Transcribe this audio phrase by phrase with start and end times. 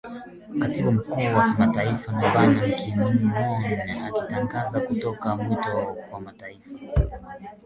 [0.59, 3.31] katibu mkuu wa kimataifa ban kimoon
[4.05, 6.71] akitazamiwa kutoa mwito kwa mataifa